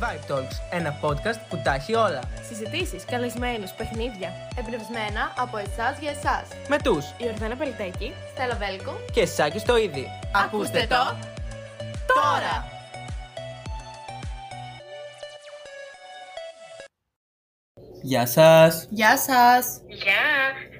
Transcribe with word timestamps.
Vibe 0.00 0.32
Talks, 0.32 0.56
ένα 0.70 0.98
podcast 1.02 1.40
που 1.48 1.60
τα 1.64 1.74
έχει 1.74 1.94
όλα. 1.94 2.20
Συζητήσεις, 2.48 3.04
καλεσμένους, 3.04 3.70
παιχνίδια. 3.70 4.30
Εμπνευσμένα 4.58 5.32
από 5.36 5.56
εσάς 5.58 5.98
για 6.00 6.10
εσάς. 6.10 6.42
Με 6.68 6.78
τους 6.82 7.04
Ιορδάνα 7.18 7.56
Πελτέκη. 7.56 8.14
Στέλλα 8.34 8.56
Βέλκο. 8.56 8.92
και 9.12 9.26
Σάκης 9.26 9.62
το 9.62 9.76
ίδι. 9.76 10.06
Ακούστε 10.44 10.86
το 10.88 11.16
τώρα! 12.06 12.64
Γεια 18.02 18.26
σας. 18.26 18.86
Γεια 18.90 19.18
σας! 19.18 19.80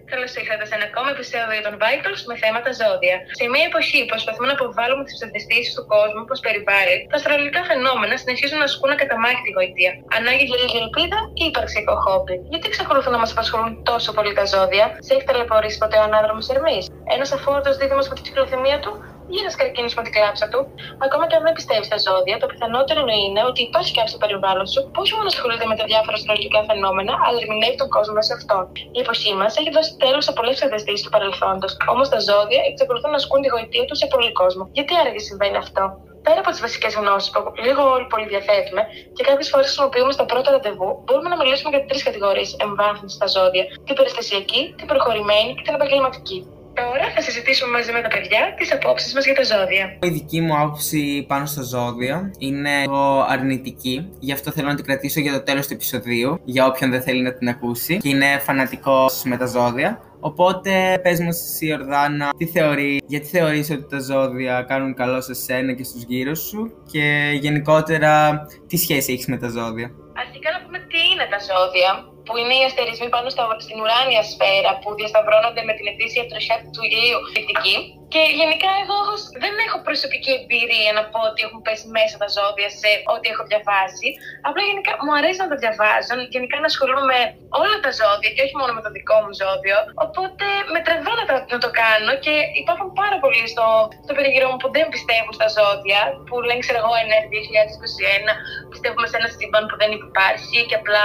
Γεια! 0.07 0.14
Καλώς 0.14 0.32
ήρθατε 0.41 0.64
σε 0.68 0.75
ένα 0.79 0.86
ακόμα 0.91 1.09
επεισόδιο 1.16 1.61
των 1.66 1.75
Vitals 1.82 2.20
με 2.30 2.34
θέματα 2.43 2.70
ζώδια. 2.80 3.16
Σε 3.39 3.45
μια 3.52 3.64
εποχή 3.70 3.98
που 4.02 4.11
προσπαθούμε 4.12 4.46
να 4.50 4.57
αποβάλουμε 4.59 5.02
τις 5.07 5.14
ψευδεστήσεις 5.16 5.72
του 5.77 5.84
κόσμου 5.93 6.21
που 6.25 6.32
μα 6.34 6.39
περιβάλλει, 6.46 6.96
τα 7.11 7.16
αστρολογικά 7.18 7.61
φαινόμενα 7.71 8.14
συνεχίζουν 8.22 8.58
να 8.62 8.66
ασκούν 8.71 8.90
ακαταμάχητη 8.96 9.45
τη 9.46 9.50
γοητεία. 9.57 9.93
Ανάγκη 10.18 10.45
για 10.50 10.58
λίγη 10.62 10.79
ελπίδα 10.84 11.18
ή 11.43 11.45
υπαρξιακό 11.50 11.95
χόμπι. 12.04 12.36
Γιατί 12.53 12.64
εξακολουθούν 12.72 13.12
να 13.17 13.21
μας 13.22 13.31
απασχολούν 13.34 13.71
τόσο 13.90 14.11
πολύ 14.17 14.32
τα 14.39 14.45
ζώδια, 14.53 14.86
σε 15.04 15.11
έχει 15.14 15.25
ταλαιπωρήσει 15.29 15.79
ποτέ 15.82 15.96
ο 16.03 16.04
ανάδρομος 16.09 16.46
Ερμής; 16.54 16.84
Ένας 17.14 17.29
αφόρτος 17.36 17.75
δίδυμος 17.81 18.07
με 18.09 18.14
τη 18.17 18.23
κυκλοθυμία 18.26 18.79
του; 18.84 18.93
Ή 19.32 19.36
ένα 19.43 19.53
καρκίνο 19.61 19.89
με 19.98 20.03
την 20.07 20.12
κλάψα 20.16 20.46
του. 20.53 20.61
Ακόμα 21.07 21.25
και 21.29 21.36
αν 21.39 21.43
δεν 21.46 21.54
πιστεύεις 21.58 21.86
στα 21.90 21.98
ζώδια, 22.07 22.36
το 22.43 22.46
πιθανότερο 22.53 23.00
είναι 23.25 23.43
ότι 23.50 23.61
υπάρχει 23.68 23.93
κάποιος 23.96 24.12
στο 24.14 24.21
περιβάλλον 24.25 24.67
σου 24.72 24.80
που 24.93 24.98
όχι 25.04 25.12
μόνο 25.17 25.29
ασχολείται 25.32 25.67
με 25.71 25.76
τα 25.80 25.84
διάφορα 25.90 26.17
αστρολογικά 26.21 26.61
φαινόμενα, 26.71 27.12
αλλά 27.25 27.39
ερμηνεύει 27.43 27.79
τον 27.82 27.90
κόσμο 27.94 28.12
μέσα 28.18 28.29
σε 28.31 28.36
αυτόν. 28.39 28.62
Η 28.96 28.98
εποχή 29.04 29.31
μας 29.40 29.53
έχει 29.61 29.70
δώσει 29.76 29.90
τέλος 30.04 30.22
σε 30.26 30.32
πολλές 30.36 30.54
ψευδεστήσει 30.58 31.03
του 31.04 31.12
παρελθόντος. 31.14 31.72
Όμως 31.93 32.06
τα 32.12 32.19
ζώδια 32.28 32.61
εξακολουθούν 32.70 33.11
να 33.14 33.19
ασκούν 33.22 33.41
τη 33.42 33.48
γοητεία 33.55 33.84
τους 33.89 33.98
σε 34.03 34.06
πολύ 34.14 34.31
κόσμο. 34.41 34.62
Γιατί 34.77 34.92
άραγε 35.00 35.20
συμβαίνει 35.28 35.58
αυτό; 35.64 35.84
Πέρα 36.27 36.41
από 36.45 36.50
τις 36.50 36.61
βασικές 36.61 36.95
γνώσεις 36.95 37.31
που 37.31 37.41
λίγο 37.67 37.83
όλοι 37.95 38.06
πολύ 38.12 38.27
διαθέτουμε 38.33 38.83
και 39.17 39.22
κάποιες 39.28 39.48
φορές 39.48 39.67
χρησιμοποιούμε 39.67 40.12
στα 40.12 40.25
πρώτα 40.31 40.50
ραντεβού, 40.50 40.89
μπορούμε 41.05 41.28
να 41.28 41.36
μιλήσουμε 41.36 41.70
για 41.75 41.84
τρεις 41.89 42.03
κατηγορίες 42.03 42.56
εμβάθυνσης 42.64 43.17
στα 43.19 43.27
ζώδια: 43.34 43.64
την 43.86 43.95
περιστασιακή, 43.98 44.75
την 44.79 44.86
προχωρημένη 44.86 45.51
και 45.55 45.62
την 45.67 45.75
επαγγελματική. 45.75 46.39
Τώρα 46.83 47.13
θα 47.15 47.21
συζητήσουμε 47.21 47.71
μαζί 47.71 47.93
με 47.93 48.01
τα 48.01 48.09
παιδιά 48.09 48.55
τις 48.59 48.73
απόψεις 48.73 49.15
μας 49.15 49.25
για 49.25 49.35
τα 49.35 49.45
ζώδια. 49.45 49.99
Η 50.03 50.09
δική 50.09 50.41
μου 50.41 50.59
άποψη 50.59 51.25
πάνω 51.29 51.47
στα 51.47 51.63
ζώδια 51.63 52.31
είναι 52.39 52.81
λίγο 52.81 53.27
αρνητική. 53.29 54.09
Γι' 54.19 54.33
αυτό 54.33 54.51
θέλω 54.51 54.69
να 54.69 54.75
την 54.75 54.85
κρατήσω 54.85 55.21
για 55.21 55.33
το 55.33 55.43
τέλος 55.43 55.67
του 55.67 55.73
επεισοδίου, 55.73 56.41
για 56.45 56.67
όποιον 56.67 56.91
δεν 56.91 57.03
θέλει 57.03 57.23
να 57.23 57.35
την 57.35 57.49
ακούσει. 57.49 57.97
Και 57.97 58.09
είναι 58.09 58.39
φανατικός 58.39 59.23
με 59.25 59.37
τα 59.37 59.47
ζώδια. 59.47 60.01
Οπότε 60.21 61.01
πες 61.03 61.21
μας 61.21 61.43
εσύ 61.43 61.73
Ορδάνα, 61.73 62.31
τι 62.37 62.47
θεωρεί, 62.47 63.03
γιατί 63.07 63.27
θεωρείς 63.27 63.71
ότι 63.71 63.87
τα 63.89 64.01
ζώδια 64.01 64.65
κάνουν 64.69 64.95
καλό 64.95 65.21
σε 65.21 65.35
σένα 65.35 65.73
και 65.73 65.85
στους 65.85 66.03
γύρω 66.03 66.35
σου; 66.35 66.73
Και 66.93 67.31
γενικότερα 67.41 68.47
τι 68.67 68.77
σχέση 68.77 69.13
έχεις 69.13 69.27
με 69.27 69.37
τα 69.37 69.49
ζώδια; 69.49 69.91
Αρχικά 70.25 70.51
να 70.51 70.65
πούμε 70.65 70.79
τι 70.79 70.99
είναι 71.13 71.27
τα 71.31 71.39
ζώδια, 71.49 71.91
που 72.27 72.33
είναι 72.41 72.55
οι 72.59 72.65
αστερισμοί 72.71 73.09
πάνω 73.17 73.29
στα, 73.35 73.43
στην 73.65 73.77
ουράνια 73.83 74.23
σφαίρα 74.31 74.73
που 74.81 74.89
διασταυρώνονται 74.99 75.63
με 75.69 75.73
την 75.79 75.87
ετήσια 75.93 76.25
τροχιά 76.31 76.57
του 76.75 76.83
ηλίου 76.89 77.19
δυτική. 77.35 77.77
Και 78.15 78.23
γενικά 78.41 78.71
εγώ 78.83 78.97
ως- 79.15 79.31
δεν 79.45 79.55
έχω 79.67 79.79
προσωπική 79.89 80.31
εμπειρία 80.41 80.91
να 80.99 81.03
πω 81.13 81.19
ότι 81.31 81.41
έχουν 81.47 81.61
πέσει 81.67 81.87
μέσα 81.97 82.15
τα 82.23 82.29
ζώδια 82.37 82.69
σε 82.81 82.91
ό,τι 83.15 83.27
έχω 83.33 83.43
διαβάσει. 83.51 84.09
Απλά 84.49 84.63
γενικά 84.71 84.93
μου 85.05 85.13
αρέσει 85.19 85.39
να 85.45 85.49
τα 85.53 85.57
διαβάζω, 85.63 86.15
γενικά 86.35 86.57
να 86.63 86.69
ασχολούμαι 86.73 87.05
με 87.13 87.19
όλα 87.61 87.77
τα 87.85 87.91
ζώδια 88.01 88.31
και 88.35 88.43
όχι 88.47 88.57
μόνο 88.61 88.71
με 88.77 88.83
το 88.87 88.91
δικό 88.97 89.17
μου 89.25 89.33
ζώδιο. 89.43 89.79
Οπότε 90.07 90.47
με 90.75 90.81
τραβά 90.87 91.13
να, 91.21 91.25
τα- 91.31 91.45
να 91.55 91.59
το 91.65 91.71
κάνω 91.83 92.13
και 92.25 92.35
υπάρχουν 92.63 92.89
πάρα 93.01 93.17
πολλοί 93.23 93.45
στο, 93.55 93.67
στο 94.05 94.13
περιγυρό 94.19 94.47
μου 94.51 94.59
που 94.63 94.69
δεν 94.77 94.85
πιστεύουν 94.95 95.33
στα 95.39 95.49
ζώδια, 95.57 96.01
που 96.29 96.35
λένε 96.49 96.61
ξέρω 96.65 96.79
εγώ 96.83 96.95
ενέργεια 97.05 97.31
2021, 97.37 98.31
πιστεύουμε 98.87 99.11
σε 99.12 99.19
ένα 99.20 99.31
σύμπαν 99.37 99.65
που 99.69 99.77
δεν 99.83 99.91
υπάρχει 100.01 100.59
και 100.69 100.77
απλά 100.81 101.05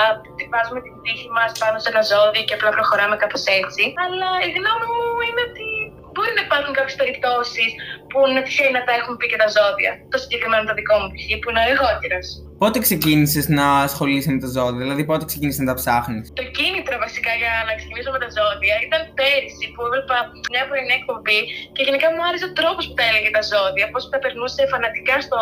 βάζουμε 0.53 0.79
την 0.85 0.93
τύχη 1.03 1.29
μας 1.37 1.51
πάνω 1.61 1.75
σε 1.83 1.89
ένα 1.93 2.01
ζώδιο 2.11 2.43
και 2.47 2.55
απλά 2.57 2.69
προχωράμε 2.77 3.15
κάπως 3.23 3.43
έτσι. 3.59 3.83
Αλλά 4.03 4.29
η 4.47 4.49
γνώμη 4.57 4.85
μου 4.95 5.05
είναι 5.27 5.41
ότι 5.49 5.67
μπορεί 6.13 6.31
να 6.37 6.43
υπάρχουν 6.47 6.71
κάποιες 6.77 6.97
περιπτώσεις 7.01 7.69
που 8.09 8.17
να 8.35 8.41
τυχαίνει 8.45 8.75
να 8.79 8.83
τα 8.87 8.93
έχουν 8.99 9.13
πει 9.17 9.25
και 9.31 9.39
τα 9.43 9.47
ζώδια. 9.57 9.91
Το 10.13 10.17
συγκεκριμένο 10.23 10.63
το 10.69 10.73
δικό 10.79 10.95
μου 10.99 11.09
π.χ. 11.13 11.27
που 11.41 11.49
είναι 11.49 11.61
ο 11.63 11.67
εγώκυρο. 11.73 12.21
Πότε 12.63 12.77
ξεκίνησες 12.87 13.45
να 13.59 13.65
ασχολείσαι 13.87 14.31
με 14.35 14.39
τα 14.43 14.49
ζώδια, 14.55 14.81
δηλαδή 14.85 15.03
πότε 15.09 15.23
ξεκίνησες 15.31 15.61
να 15.63 15.69
τα 15.71 15.75
ψάχνεις; 15.79 16.25
Το 16.41 16.45
κίνητρο 16.57 16.95
βασικά 17.05 17.31
για 17.41 17.53
να 17.67 17.73
ξεκινήσω 17.79 18.09
με 18.15 18.19
τα 18.23 18.29
ζώδια 18.37 18.75
ήταν 18.87 19.01
πέρυσι 19.19 19.65
που 19.73 19.79
έβλεπα 19.87 20.17
μια 20.53 20.63
πρωινή 20.69 20.93
εκπομπή 20.99 21.39
και 21.75 21.81
γενικά 21.87 22.07
μου 22.13 22.21
άρεσε 22.27 22.45
ο 22.49 22.53
τρόπος 22.59 22.83
που 22.87 22.95
τα 22.99 23.05
έλεγε 23.09 23.29
τα 23.37 23.43
ζώδια, 23.51 23.85
πώς 23.93 24.01
τα 24.13 24.17
περνούσε 24.23 24.61
φανατικά 24.73 25.15
στο 25.25 25.39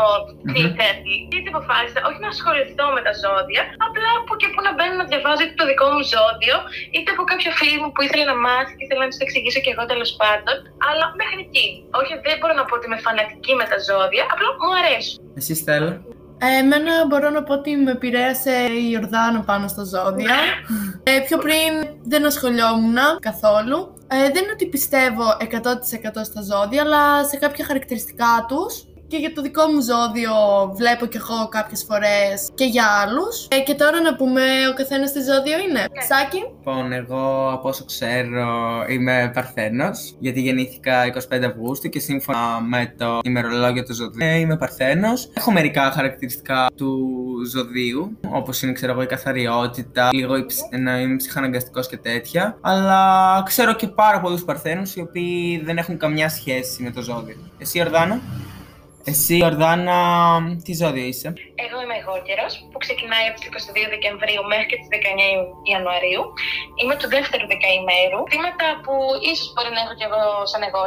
ίντερνετ. 0.64 1.00
Και 1.30 1.36
έτσι 1.40 1.50
αποφάσισα 1.54 2.00
όχι 2.10 2.20
να 2.26 2.30
ασχοληθώ 2.36 2.86
με 2.96 3.02
τα 3.08 3.14
ζώδια, 3.24 3.62
απλά 3.88 4.12
που 4.26 4.34
και 4.42 4.48
που 4.54 4.62
να 4.68 4.72
μπαίνω 4.76 4.96
να 5.02 5.06
διαβάζω 5.12 5.42
είτε 5.46 5.56
το 5.62 5.66
δικό 5.72 5.86
μου 5.94 6.02
ζώδιο, 6.14 6.56
είτε 6.96 7.10
από 7.16 7.24
κάποιο 7.32 7.50
φίλο 7.60 7.78
μου 7.82 7.90
που 7.94 8.02
ήθελε 8.06 8.26
να 8.32 8.38
μάθει 8.46 8.72
και 8.78 8.84
ήθελα 8.86 9.02
να 9.04 9.10
του 9.10 9.18
το 9.20 9.26
εξηγήσω 9.28 9.60
και 9.64 9.72
εγώ 9.74 9.84
τέλος 9.92 10.12
πάντων. 10.22 10.56
Αλλά 10.90 11.06
μέχρι 11.22 11.40
εκεί. 11.48 11.68
Όχι, 12.00 12.12
δεν 12.26 12.36
μπορώ 12.40 12.54
να 12.60 12.64
πω 12.68 12.74
ότι 12.78 12.86
είμαι 12.88 13.00
φανατική 13.06 13.54
με 13.60 13.66
τα 13.72 13.78
ζώδια, 13.88 14.24
απλά 14.34 14.48
μου 14.60 14.70
αρέσουν. 14.80 15.16
Εσύ 15.40 15.54
Στέλλα; 15.62 15.94
Ε, 16.42 16.58
εμένα 16.60 17.06
μπορώ 17.08 17.30
να 17.30 17.44
πω 17.44 17.54
ότι 17.54 17.76
με 17.76 17.92
επηρέασε 17.92 18.52
η 18.52 18.90
Ιορδάνο 18.92 19.44
πάνω 19.46 19.68
στα 19.68 19.84
ζώδια. 19.84 20.36
Ε, 21.04 21.20
πιο 21.20 21.38
πριν 21.38 21.98
δεν 22.04 22.26
ασχολιόμουν 22.26 22.98
καθόλου. 23.20 23.94
Ε, 24.08 24.18
δεν 24.18 24.44
είναι 24.44 24.52
ότι 24.54 24.66
πιστεύω 24.66 25.24
100% 25.40 25.46
στα 26.24 26.42
ζώδια, 26.42 26.82
αλλά 26.82 27.24
σε 27.24 27.38
κάποια 27.38 27.66
χαρακτηριστικά 27.66 28.46
τους. 28.48 28.84
Και 29.10 29.18
για 29.18 29.34
το 29.34 29.42
δικό 29.42 29.64
μου 29.68 29.82
ζώδιο 29.82 30.34
βλέπω 30.76 31.06
κι 31.06 31.18
εγώ 31.18 31.48
κάποιες 31.50 31.86
φορές 31.88 32.50
και 32.56 32.66
για 32.66 32.84
άλλους. 33.02 33.48
Ε, 33.52 33.60
και 33.60 33.74
τώρα 33.74 34.02
να 34.02 34.16
πούμε 34.16 34.42
ο 34.72 34.74
καθένας 34.74 35.12
τι 35.12 35.20
ζώδιο 35.20 35.58
είναι. 35.70 35.86
Σάκη. 36.10 36.38
Λοιπόν, 36.58 36.92
εγώ 36.92 37.52
από 37.52 37.70
όσο 37.70 37.86
ξέρω 37.86 38.48
είμαι 38.90 39.32
Παρθένος, 39.34 40.16
γιατί 40.20 40.42
γεννήθηκα 40.42 41.06
25 41.06 41.44
Αυγούστου 41.46 41.90
και 41.90 42.00
σύμφωνα 42.00 42.62
με 42.68 42.94
το 42.98 43.20
ημερολόγιο 43.24 43.84
του 43.84 43.94
ζωδίου 43.94 44.28
ε, 44.28 44.36
είμαι 44.38 44.58
Παρθένος. 44.58 45.30
Έχω 45.34 45.52
μερικά 45.52 45.92
χαρακτηριστικά 45.92 46.66
του 46.78 47.00
ζωδίου, 47.52 48.18
όπως 48.30 48.62
είναι 48.62 48.72
ξέρω 48.72 48.92
εγώ 48.92 49.02
η 49.02 49.06
καθαριότητα, 49.06 50.10
λίγο 50.14 50.36
η 50.38 50.46
ψ- 50.46 50.74
να 50.80 51.00
είμαι 51.00 51.16
ψυχαναγκαστικός 51.16 51.88
και 51.88 51.98
τέτοια, 51.98 52.58
αλλά 52.62 53.04
ξέρω 53.46 53.74
και 53.74 53.88
πάρα 53.88 54.20
πολλούς 54.22 54.44
Παρθένους 54.44 54.96
οι 54.96 55.00
οποίοι 55.02 55.62
δεν 55.66 55.78
έχουν 55.78 55.98
καμιά 55.98 56.30
σχέση 56.30 56.84
με 56.84 56.92
το 56.92 57.02
ζώδιο. 57.02 57.36
Εσύ 57.58 57.80
Ορδάνα; 57.82 58.20
Εσύ 59.12 59.36
Ορδάνα, 59.50 60.00
τι 60.64 60.72
ζώδιο 60.82 61.06
είσαι; 61.12 61.28
Εγώ 61.66 61.78
είμαι 61.84 61.98
εγώ 62.02 62.14
που 62.72 62.80
ξεκινάει 62.86 63.26
από 63.30 63.36
τις 63.38 63.48
22 63.50 63.94
Δεκεμβρίου 63.96 64.44
μέχρι 64.52 64.68
και 64.70 64.78
τι 64.80 64.86
19 64.94 65.00
Ιανουαρίου. 65.72 66.24
Είμαι 66.80 66.96
του 67.00 67.08
δεύτερου 67.16 67.46
δεκαημέρου. 67.54 68.20
Θύματα 68.32 68.68
που 68.84 68.94
ίσως 69.32 69.48
μπορεί 69.54 69.72
να 69.76 69.82
έχω 69.84 69.94
κι 70.00 70.08
εγώ 70.10 70.22
σαν 70.52 70.62
εγώ 70.70 70.82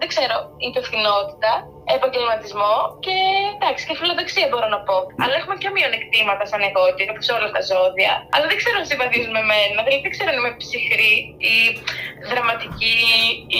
δεν 0.00 0.08
ξέρω, 0.14 0.36
υπευθυνότητα, 0.68 1.52
επαγγελματισμό 1.96 2.76
και 3.04 3.16
εντάξει, 3.54 3.82
και 3.86 3.94
φιλοδοξία 4.00 4.46
μπορώ 4.50 4.68
να 4.74 4.80
πω. 4.88 4.96
Αλλά 5.22 5.34
έχουμε 5.40 5.56
και 5.62 5.70
μειονεκτήματα 5.76 6.44
σαν 6.50 6.62
εγώ 6.68 6.82
όπως 7.12 7.26
όλα 7.36 7.48
τα 7.56 7.62
ζώδια. 7.70 8.12
Αλλά 8.34 8.46
δεν 8.50 8.58
ξέρω 8.60 8.76
αν 8.80 8.86
συμβαδίζουν 8.90 9.34
με 9.38 9.44
μένα. 9.50 9.78
Δηλαδή 9.84 9.92
δεν 10.04 10.12
ξέρω 10.14 10.28
αν 10.32 10.38
είμαι 10.38 10.52
ψυχρή 10.62 11.14
ή 11.52 11.54
δραματική 12.30 12.98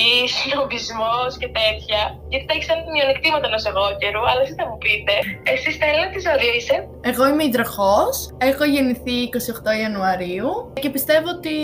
ή 0.02 0.04
συνομπισμό 0.36 1.16
και 1.40 1.48
τέτοια. 1.58 2.00
Γιατί 2.30 2.44
τα 2.46 2.52
έχεις 2.54 2.66
σαν 2.68 2.78
μειονεκτήματα 2.94 3.46
ενός 3.50 3.64
εγώ 3.70 3.84
αλλά 4.30 4.40
εσεί 4.44 4.54
θα 4.60 4.66
μου 4.68 4.78
πείτε. 4.84 5.14
Εσύ 5.52 5.68
Στέλλα, 5.76 6.04
τι 6.12 6.18
ζώδιο 6.26 6.52
είσαι. 6.58 6.76
Εγώ 7.10 7.22
είμαι 7.28 7.44
υδροχός, 7.48 8.16
έχω 8.50 8.64
γεννηθεί 8.74 9.16
28 9.22 9.72
Ιανουαρίου 9.82 10.50
και 10.82 10.90
πιστεύω 10.96 11.28
ότι 11.36 11.54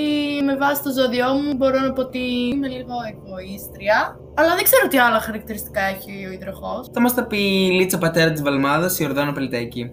με 0.49 0.55
βάση 0.63 0.81
το 0.87 0.91
ζώδιό 0.99 1.29
μου 1.41 1.53
μπορώ 1.59 1.79
να 1.87 1.91
πω 1.93 2.01
ότι 2.09 2.23
είμαι 2.51 2.69
λίγο 2.77 2.95
εγωίστρια. 3.11 3.99
Αλλά 4.39 4.55
δεν 4.55 4.65
ξέρω 4.65 4.89
τι 4.89 4.99
άλλα 4.99 5.21
χαρακτηριστικά 5.21 5.83
έχει 5.95 6.27
ο 6.29 6.33
υδροχός. 6.33 6.89
Θα 6.93 7.01
μας 7.01 7.15
τα 7.15 7.27
πει 7.27 7.39
η 7.67 7.71
Λίτσα 7.71 7.99
πατέρα 7.99 8.33
της 8.33 8.43
Βαλμάδας, 8.43 8.99
η 8.99 9.05
Ορδάνα 9.05 9.33
Πελτέκη. 9.33 9.93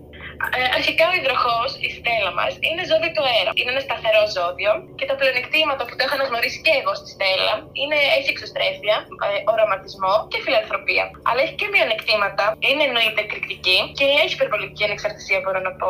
Ε, 0.57 0.59
αρχικά 0.79 1.03
ο 1.11 1.13
υδροχός, 1.19 1.69
η 1.85 1.89
στέλα 1.97 2.31
μας, 2.39 2.51
είναι 2.67 2.81
ζώδιο 2.91 3.11
του 3.15 3.23
αέρα. 3.31 3.51
Είναι 3.59 3.71
ένα 3.75 3.83
σταθερό 3.87 4.21
ζώδιο 4.37 4.71
και 4.99 5.05
τα 5.09 5.15
πλεονεκτήματα 5.19 5.81
που 5.87 5.93
το 5.97 6.01
έχω 6.05 6.15
αναγνωρίσει 6.19 6.59
και 6.65 6.73
εγώ 6.81 6.91
στη 6.99 7.07
στέλα 7.15 7.53
είναι 7.81 7.97
έχει 8.17 8.29
εξωστρέφεια, 8.35 8.95
ε, 9.25 9.27
οραματισμό 9.51 10.13
και 10.31 10.37
φιλανθρωπία. 10.45 11.05
Αλλά 11.27 11.39
έχει 11.45 11.55
και 11.61 11.67
μειονεκτήματα. 11.73 12.43
Είναι 12.69 12.83
εννοείται 12.89 13.19
εκρηκτική 13.27 13.77
και 13.97 14.05
έχει 14.23 14.33
υπερβολική 14.37 14.81
ανεξαρτησία, 14.89 15.37
μπορώ 15.43 15.59
να 15.67 15.71
πω. 15.81 15.89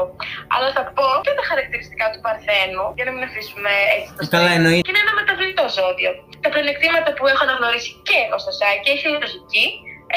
Αλλά 0.56 0.68
θα 0.78 0.84
πω 0.98 1.08
και 1.26 1.34
τα 1.40 1.44
χαρακτηριστικά 1.50 2.06
του 2.12 2.20
Παρθένου, 2.26 2.84
για 2.98 3.06
να 3.08 3.12
μην 3.16 3.24
αφήσουμε 3.30 3.72
έτσι 3.96 4.10
το 4.18 4.22
Ε, 4.24 4.28
Καλά, 4.34 4.42
στέλα. 4.42 4.52
εννοεί. 4.60 4.80
Και 4.86 4.92
είναι 4.94 5.04
ένα 5.06 5.14
μεταβλητό 5.20 5.66
ζώδιο. 5.78 6.12
Τα 6.44 6.50
πλεονεκτήματα 6.54 7.10
που 7.18 7.24
έχω 7.32 7.42
αναγνωρίσει 7.48 7.92
και 8.08 8.16
εγώ 8.26 8.38
στο 8.44 8.52
σάκι 8.60 8.88
έχει 8.96 9.06
λογική, 9.16 9.66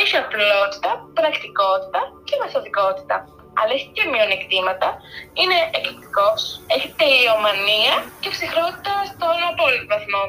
έχει 0.02 0.14
απλότητα, 0.24 0.90
πρακτικότητα 1.18 2.00
και 2.28 2.34
μεθοδικότητα. 2.40 3.16
Αλλά 3.58 3.72
έχει 3.78 3.88
και 3.96 4.04
μειονεκτήματα. 4.12 4.88
Είναι 5.40 5.58
εκπληκτικός, 5.76 6.40
έχει 6.74 6.88
τελειομανία 7.02 7.94
και 8.22 8.30
ψυχρότητα 8.34 8.94
στον 9.12 9.38
απόλυτο 9.50 9.86
βαθμό. 9.94 10.24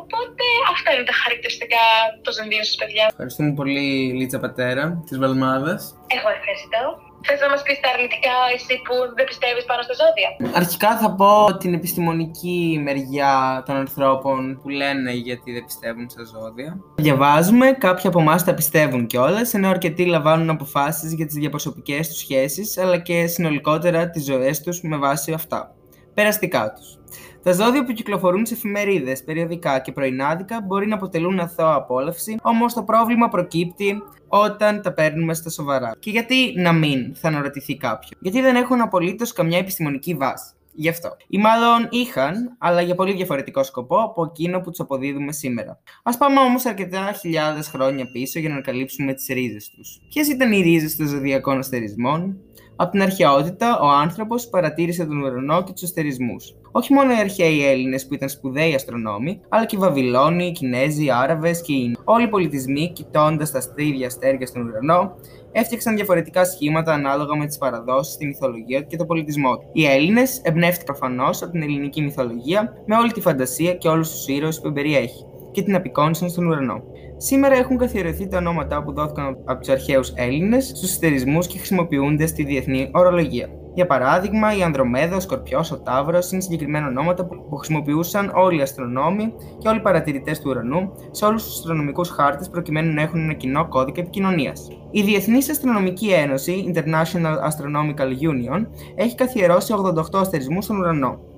Οπότε 0.00 0.44
αυτά 0.74 0.88
είναι 0.92 1.06
τα 1.10 1.16
χαρακτηριστικά 1.22 1.84
των 2.24 2.32
ζωδίων 2.36 2.64
σας, 2.68 2.76
παιδιά. 2.80 3.04
Ευχαριστούμε 3.14 3.50
πολύ, 3.60 3.88
Λίτσα 4.18 4.38
Πατέρα, 4.44 4.84
της 5.06 5.16
Βαλμάδας. 5.22 5.80
Εγώ 6.16 6.28
ευχαριστώ. 6.38 6.82
Θες 7.26 7.40
να 7.40 7.48
μας 7.48 7.62
πεις 7.62 7.80
τα 7.80 7.88
αρνητικά, 7.94 8.36
εσύ 8.54 8.74
που 8.84 8.94
δεν 9.16 9.24
πιστεύεις 9.24 9.64
πάνω 9.64 9.82
στα 9.82 9.94
ζώδια; 10.00 10.30
Αρχικά 10.60 10.90
θα 10.98 11.14
πω 11.14 11.56
την 11.56 11.74
επιστημονική 11.74 12.80
μεριά 12.82 13.62
των 13.66 13.76
ανθρώπων 13.76 14.60
που 14.62 14.68
λένε 14.68 15.10
γιατί 15.12 15.52
δεν 15.52 15.64
πιστεύουν 15.64 16.10
στα 16.10 16.22
ζώδια. 16.24 16.78
Διαβάζουμε, 16.96 17.66
κάποιοι 17.72 18.06
από 18.06 18.20
εμάς 18.20 18.44
τα 18.44 18.54
πιστεύουν 18.54 19.06
κιόλας, 19.06 19.54
ενώ 19.54 19.68
αρκετοί 19.68 20.04
λαμβάνουν 20.04 20.50
αποφάσεις 20.50 21.12
για 21.12 21.26
τις 21.26 21.34
διαπροσωπικές 21.34 22.08
τους 22.08 22.18
σχέσεις, 22.18 22.78
αλλά 22.78 22.98
και 22.98 23.26
συνολικότερα 23.26 24.10
τις 24.10 24.24
ζωές 24.24 24.60
τους 24.60 24.80
με 24.82 24.96
βάση 24.96 25.32
αυτά. 25.32 25.74
Περαστικά 26.14 26.72
τους. 26.72 27.01
Τα 27.42 27.52
ζώδια 27.52 27.84
που 27.84 27.92
κυκλοφορούν 27.92 28.46
σε 28.46 28.54
εφημερίδες, 28.54 29.24
περιοδικά 29.24 29.78
και 29.78 29.92
πρωινάδικα 29.92 30.60
μπορεί 30.66 30.86
να 30.86 30.94
αποτελούν 30.94 31.40
αθώα 31.40 31.74
απόλαυση, 31.74 32.36
όμως 32.42 32.74
το 32.74 32.82
πρόβλημα 32.82 33.28
προκύπτει 33.28 34.02
όταν 34.28 34.82
τα 34.82 34.92
παίρνουμε 34.92 35.34
στα 35.34 35.50
σοβαρά. 35.50 35.92
Και 35.98 36.10
γιατί 36.10 36.54
να 36.56 36.72
μην, 36.72 37.14
θα 37.14 37.28
αναρωτηθεί 37.28 37.76
κάποιος. 37.76 38.12
Γιατί 38.20 38.40
δεν 38.40 38.56
έχουν 38.56 38.80
απολύτως 38.80 39.32
καμιά 39.32 39.58
επιστημονική 39.58 40.14
βάση. 40.14 40.54
Γι' 40.74 40.88
αυτό. 40.88 41.16
Ή 41.28 41.38
μάλλον 41.38 41.88
είχαν, 41.90 42.56
αλλά 42.58 42.80
για 42.80 42.94
πολύ 42.94 43.12
διαφορετικό 43.12 43.62
σκοπό 43.62 43.96
από 43.96 44.24
εκείνο 44.24 44.60
που 44.60 44.70
τους 44.70 44.80
αποδίδουμε 44.80 45.32
σήμερα. 45.32 45.78
Α 46.02 46.16
πάμε 46.16 46.40
όμως 46.40 46.66
αρκετά 46.66 47.12
χιλιάδες 47.12 47.68
χρόνια 47.68 48.10
πίσω 48.12 48.38
για 48.38 48.48
να 48.48 48.60
καλύψουμε 48.60 49.14
τις 49.14 49.26
ρίζες 49.26 49.70
τους. 49.76 50.00
Ποιες 50.08 50.28
ήταν 50.28 50.52
οι 50.52 50.60
ρίζες 50.60 50.96
των 50.96 51.06
ζωδιακών 51.06 51.58
αστερισμών, 51.58 52.36
από 52.82 52.90
την 52.90 53.02
αρχαιότητα, 53.02 53.80
ο 53.80 53.88
άνθρωπος 53.88 54.48
παρατήρησε 54.48 55.04
τον 55.04 55.22
ουρανό 55.22 55.62
και 55.62 55.72
τους 55.72 55.82
αστερισμούς. 55.82 56.54
Όχι 56.72 56.92
μόνο 56.92 57.12
οι 57.12 57.16
αρχαίοι 57.16 57.66
Έλληνες 57.66 58.06
που 58.06 58.14
ήταν 58.14 58.28
σπουδαίοι 58.28 58.74
αστρονόμοι, 58.74 59.40
αλλά 59.48 59.66
και 59.66 59.76
οι 59.76 59.78
Βαβυλώνοι, 59.78 60.46
οι 60.46 60.52
Κινέζοι, 60.52 61.04
οι 61.04 61.10
Άραβες 61.10 61.62
και 61.62 61.72
οι 61.72 61.96
Όλοι 62.04 62.24
οι 62.24 62.28
πολιτισμοί, 62.28 62.92
κοιτώντας 62.92 63.50
τα 63.50 63.60
στρίδια 63.60 64.06
αστέρια 64.06 64.46
στον 64.46 64.62
ουρανό, 64.66 65.14
έφτιαξαν 65.52 65.94
διαφορετικά 65.94 66.44
σχήματα 66.44 66.92
ανάλογα 66.92 67.36
με 67.36 67.46
τις 67.46 67.58
παραδόσεις, 67.58 68.16
τη 68.16 68.26
μυθολογία 68.26 68.80
και 68.80 68.96
τον 68.96 69.06
πολιτισμό 69.06 69.56
του. 69.56 69.68
Οι 69.72 69.86
Έλληνες 69.86 70.40
εμπνεύτηκαν 70.44 70.84
προφανώς 70.84 71.42
από 71.42 71.52
την 71.52 71.62
ελληνική 71.62 72.02
μυθολογία 72.02 72.72
με 72.86 72.96
όλη 72.96 73.12
τη 73.12 73.20
φαντασία 73.20 73.74
και 73.74 73.88
όλους 73.88 74.10
τους 74.10 74.26
ήρωες 74.26 74.60
που 74.60 74.72
περιέχει 74.72 75.26
και 75.52 75.62
την 75.62 75.74
απεικόνισαν 75.74 76.28
στον 76.28 76.46
ουρανό. 76.46 76.82
Σήμερα 77.16 77.54
έχουν 77.54 77.78
καθιερωθεί 77.78 78.28
τα 78.28 78.36
ονόματα 78.36 78.82
που 78.82 78.92
δόθηκαν 78.92 79.38
από 79.44 79.58
τους 79.58 79.68
αρχαίους 79.68 80.12
Έλληνες 80.16 80.66
στους 80.66 80.90
στερισμού 80.90 81.38
και 81.38 81.58
χρησιμοποιούνται 81.58 82.26
στη 82.26 82.44
διεθνή 82.44 82.90
ορολογία. 82.92 83.48
Για 83.74 83.86
παράδειγμα, 83.86 84.56
η 84.56 84.62
Ανδρομέδα, 84.62 85.16
ο 85.16 85.20
Σκορπιός, 85.20 85.72
ο 85.72 85.78
Ταύρος 85.78 86.30
είναι 86.30 86.40
συγκεκριμένα 86.40 86.86
ονόματα 86.86 87.24
που 87.24 87.56
χρησιμοποιούσαν 87.56 88.32
όλοι 88.34 88.58
οι 88.58 88.62
αστρονόμοι 88.62 89.34
και 89.58 89.68
όλοι 89.68 89.78
οι 89.78 89.82
παρατηρητές 89.82 90.40
του 90.40 90.50
ουρανού 90.50 90.92
σε 91.10 91.24
όλους 91.24 91.44
τους 91.44 91.54
αστρονομικούς 91.54 92.08
χάρτες 92.08 92.48
προκειμένου 92.48 92.94
να 92.94 93.02
έχουν 93.02 93.20
ένα 93.20 93.32
κοινό 93.32 93.68
κώδικα 93.68 94.00
επικοινωνίας. 94.00 94.68
Η 94.90 95.02
Διεθνής 95.02 95.50
Αστρονομική 95.50 96.08
Ένωση, 96.08 96.72
International 96.74 97.34
Astronomical 97.48 98.08
Union, 98.30 98.66
έχει 98.94 99.14
καθιερώσει 99.14 99.74
88 99.76 100.20
αστερισμούς 100.20 100.64
στον 100.64 100.78
ουρανό. 100.78 101.31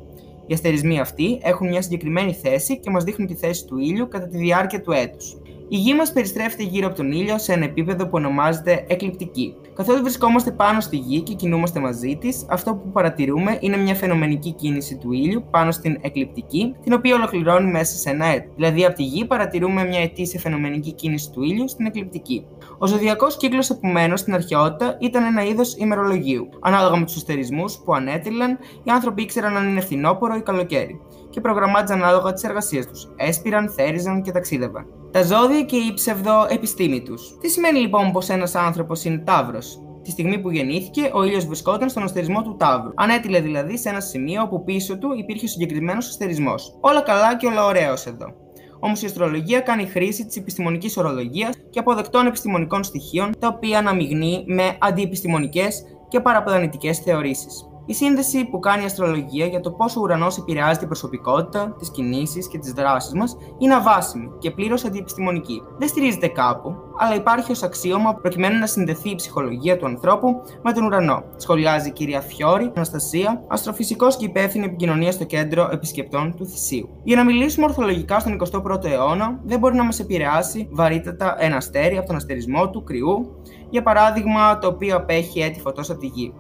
Οι 0.46 0.54
αστερισμοί 0.54 1.00
αυτοί 1.00 1.38
έχουν 1.42 1.68
μια 1.68 1.82
συγκεκριμένη 1.82 2.32
θέση 2.32 2.78
και 2.78 2.90
μας 2.90 3.04
δείχνουν 3.04 3.28
τη 3.28 3.34
θέση 3.34 3.66
του 3.66 3.78
ήλιου 3.78 4.08
κατά 4.08 4.28
τη 4.28 4.36
διάρκεια 4.36 4.80
του 4.80 4.92
έτους. 4.92 5.36
Η 5.68 5.76
γη 5.76 5.94
μας 5.94 6.12
περιστρέφεται 6.12 6.62
γύρω 6.62 6.86
από 6.86 6.96
τον 6.96 7.12
ήλιο 7.12 7.38
σε 7.38 7.52
ένα 7.52 7.64
επίπεδο 7.64 8.04
που 8.04 8.10
ονομάζεται 8.12 8.84
εκλειπτική. 8.88 9.54
Καθότι 9.74 10.00
βρισκόμαστε 10.00 10.50
πάνω 10.50 10.80
στη 10.80 10.96
γη 10.96 11.20
και 11.20 11.34
κινούμαστε 11.34 11.80
μαζί 11.80 12.16
της, 12.16 12.46
αυτό 12.48 12.74
που 12.74 12.90
παρατηρούμε 12.92 13.58
είναι 13.60 13.76
μια 13.76 13.94
φαινομενική 13.94 14.52
κίνηση 14.52 14.96
του 14.96 15.12
ήλιου 15.12 15.44
πάνω 15.50 15.70
στην 15.70 15.98
εκλειπτική, 16.00 16.74
την 16.82 16.92
οποία 16.92 17.14
ολοκληρώνει 17.14 17.70
μέσα 17.70 17.96
σε 17.96 18.10
ένα 18.10 18.26
έτος. 18.26 18.52
Δηλαδή, 18.56 18.84
από 18.84 18.94
τη 18.94 19.02
γη 19.02 19.24
παρατηρούμε 19.24 19.84
μια 19.84 20.00
ετήσια 20.00 20.40
φαινομενική 20.40 20.92
κίνηση 20.92 21.30
του 21.30 21.42
ήλιου 21.42 21.68
στην 21.68 21.86
εκλειπτική. 21.86 22.46
Ο 22.78 22.86
ζωδιακός 22.86 23.36
κύκλος, 23.36 23.70
επομένως, 23.70 24.20
στην 24.20 24.34
αρχαιότητα 24.34 24.96
ήταν 25.00 25.24
ένα 25.24 25.44
είδος 25.44 25.76
ημερολογίου. 25.76 26.48
Ανάλογα 26.60 26.96
με 26.96 27.04
τους 27.04 27.16
αστερισμούς 27.16 27.78
που 27.84 27.94
ανέτειλαν, 27.94 28.58
οι 28.82 28.90
άνθρωποι 28.90 29.22
ήξεραν 29.22 29.56
αν 29.56 29.68
είναι 29.68 29.80
φθινόπωρο 29.80 30.36
ή 30.36 30.42
καλοκαίρι 30.42 31.00
και 31.34 31.40
προγραμμάτιζαν 31.40 32.02
ανάλογα 32.02 32.32
τις 32.32 32.42
εργασίες 32.42 32.86
τους. 32.86 33.08
Έσπηραν, 33.16 33.70
θέριζαν 33.70 34.22
και 34.22 34.32
ταξίδευαν. 34.32 34.86
Τα 35.10 35.22
ζώδια 35.22 35.62
και 35.62 35.76
η 35.76 35.94
ψευδοεπιστήμη 35.94 37.02
τους. 37.02 37.38
Τι 37.40 37.48
σημαίνει 37.48 37.78
λοιπόν 37.78 38.12
πως 38.12 38.28
ένας 38.28 38.54
άνθρωπος 38.54 39.04
είναι 39.04 39.18
τάβρος; 39.18 39.78
Τη 40.02 40.10
στιγμή 40.10 40.38
που 40.38 40.50
γεννήθηκε, 40.50 41.10
ο 41.12 41.24
ήλιος 41.24 41.46
βρισκόταν 41.46 41.88
στον 41.88 42.02
αστερισμό 42.02 42.42
του 42.42 42.56
Ταύρου. 42.58 42.90
Ανέτειλε 42.94 43.40
δηλαδή 43.40 43.78
σε 43.78 43.88
ένα 43.88 44.00
σημείο 44.00 44.42
όπου 44.42 44.64
πίσω 44.64 44.98
του 44.98 45.14
υπήρχε 45.18 45.44
ο 45.44 45.48
συγκεκριμένος 45.48 46.08
αστερισμός. 46.08 46.78
Όλα 46.80 47.00
καλά 47.00 47.36
και 47.36 47.46
όλα 47.46 47.64
ωραίο 47.64 47.94
εδώ. 48.06 48.34
Όμως 48.80 49.02
η 49.02 49.06
αστρολογία 49.06 49.60
κάνει 49.60 49.86
χρήση 49.86 50.26
της 50.26 50.36
επιστημονικής 50.36 50.96
ορολογίας 50.96 51.54
και 51.70 51.78
αποδεκτών 51.78 52.26
επιστημονικών 52.26 52.84
στοιχείων, 52.84 53.30
τα 53.38 53.48
οποία 53.48 53.78
αναμειγνύει 53.78 54.44
με 54.46 54.76
αντιεπιστημονικές 54.78 55.82
και 56.08 56.20
παραπλανητικές 56.20 56.98
θεωρήσεις. 56.98 57.68
Η 57.86 57.94
σύνδεση 57.94 58.44
που 58.44 58.58
κάνει 58.58 58.82
η 58.82 58.84
αστρολογία 58.84 59.46
για 59.46 59.60
το 59.60 59.70
πόσο 59.70 60.00
ο 60.00 60.02
ουρανός 60.02 60.38
επηρεάζει 60.38 60.78
την 60.78 60.86
προσωπικότητα, 60.86 61.74
τις 61.78 61.90
κινήσεις 61.90 62.48
και 62.48 62.58
τις 62.58 62.72
δράσεις 62.72 63.12
μας 63.12 63.36
είναι 63.58 63.74
αβάσιμη 63.74 64.30
και 64.38 64.50
πλήρως 64.50 64.84
αντιεπιστημονική. 64.84 65.62
Δεν 65.78 65.88
στηρίζεται 65.88 66.28
κάπου, 66.28 66.74
αλλά 66.98 67.14
υπάρχει 67.14 67.50
ως 67.50 67.62
αξίωμα 67.62 68.14
προκειμένου 68.14 68.58
να 68.58 68.66
συνδεθεί 68.66 69.10
η 69.10 69.14
ψυχολογία 69.14 69.76
του 69.76 69.86
ανθρώπου 69.86 70.42
με 70.62 70.72
τον 70.72 70.84
ουρανό. 70.84 71.22
Σχολιάζει 71.36 71.88
η 71.88 71.92
κυρία 71.92 72.20
Φιόρη, 72.20 72.70
Αναστασία, 72.74 73.44
αστροφυσικός 73.48 74.16
και 74.16 74.24
υπεύθυνη 74.24 74.64
επικοινωνία 74.64 75.12
στο 75.12 75.24
κέντρο 75.24 75.68
επισκεπτών 75.72 76.34
του 76.36 76.46
Θησίου. 76.46 76.88
Για 77.04 77.16
να 77.16 77.24
μιλήσουμε 77.24 77.66
ορθολογικά 77.66 78.18
στον 78.18 78.40
21ο 78.52 78.84
αιώνα, 78.84 79.40
δεν 79.44 79.58
μπορεί 79.58 79.74
να 79.74 79.84
μας 79.84 79.98
επηρεάσει 79.98 80.68
βαρύτατα 80.70 81.36
ένα 81.38 81.56
αστέρι 81.56 81.96
από 81.96 82.06
τον 82.06 82.16
αστερισμό 82.16 82.70
του 82.70 82.84
κρυού, 82.84 83.42
για 83.70 83.82
παράδειγμα 83.82 84.58
το 84.58 84.66
οποίο 84.66 84.96
απέχει 84.96 85.40
έτη 85.40 85.60
φωτός 85.60 85.90
από 85.90 86.00
τη 86.00 86.06
γη. 86.06 86.34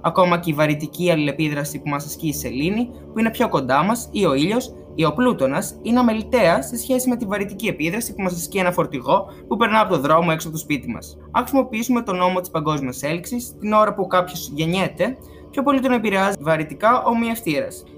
Ακόμα 0.00 0.38
και 0.38 0.50
η 0.50 0.54
βαρυτική 0.54 1.10
αλληλεπίδραση 1.10 1.78
που 1.78 1.88
μας 1.88 2.04
ασκεί 2.04 2.28
η 2.28 2.32
Σελήνη, 2.32 2.90
που 3.12 3.18
είναι 3.18 3.30
πιο 3.30 3.48
κοντά 3.48 3.82
μας, 3.82 4.08
ή 4.12 4.24
ο 4.24 4.34
ήλιος 4.34 4.74
ή 4.94 5.04
ο 5.04 5.12
Πλούτονα, 5.12 5.62
είναι 5.82 5.98
αμεληταία 5.98 6.62
σε 6.62 6.76
σχέση 6.76 7.08
με 7.08 7.16
τη 7.16 7.24
βαρυτική 7.24 7.66
επίδραση 7.66 8.14
που 8.14 8.22
μας 8.22 8.32
ασκεί 8.32 8.58
ένα 8.58 8.72
φορτηγό 8.72 9.26
που 9.48 9.56
περνά 9.56 9.80
από 9.80 9.94
το 9.94 10.00
δρόμο 10.00 10.28
έξω 10.32 10.48
από 10.48 10.56
το 10.56 10.62
σπίτι 10.62 10.90
μας. 10.90 11.16
Αν 11.30 11.42
χρησιμοποιήσουμε 11.42 12.02
τον 12.02 12.16
νόμο 12.16 12.40
της 12.40 12.50
παγκόσμιας 12.50 13.02
έλξης, 13.02 13.56
την 13.60 13.72
ώρα 13.72 13.94
που 13.94 14.06
κάποιος 14.06 14.50
γεννιέται, 14.54 15.16
πιο 15.50 15.62
πολύ 15.62 15.80
τον 15.80 15.92
επηρεάζει 15.92 16.36
βαρυτικά 16.40 17.02
ο 17.02 17.18
μη 17.18 17.26